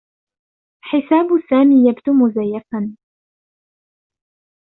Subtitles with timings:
[0.89, 2.97] حساب سامي يبدو مزيفا.